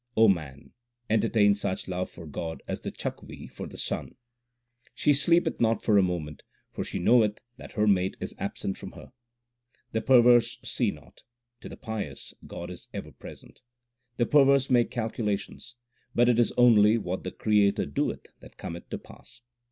man, 0.17 0.71
entertain 1.11 1.53
such 1.53 1.87
love 1.87 2.09
for 2.09 2.25
God 2.25 2.63
as 2.67 2.81
the 2.81 2.91
chakwi 2.91 3.41
1 3.41 3.49
for 3.49 3.67
the 3.67 3.77
sun. 3.77 4.15
She 4.95 5.13
sleepeth 5.13 5.61
not 5.61 5.83
for 5.83 5.95
a 5.95 6.01
moment, 6.01 6.41
for 6.71 6.83
she 6.83 6.97
knoweth 6.97 7.39
that 7.57 7.73
her 7.73 7.85
mate 7.85 8.17
is 8.19 8.33
absent 8.39 8.79
from 8.79 8.93
her. 8.93 9.11
The 9.91 10.01
perverse 10.01 10.57
see 10.63 10.89
not; 10.89 11.21
to 11.59 11.69
the 11.69 11.77
pious 11.77 12.33
God 12.47 12.71
is 12.71 12.87
ever 12.95 13.11
present. 13.11 13.61
The 14.17 14.25
perverse 14.25 14.71
make 14.71 14.89
calculations, 14.89 15.75
but 16.15 16.27
it 16.27 16.39
is 16.39 16.51
only 16.53 16.97
what 16.97 17.23
the 17.23 17.29
Creator 17.29 17.85
doeth 17.85 18.25
that 18.39 18.57
cometh 18.57 18.89
to 18.89 18.97
pass. 18.97 19.41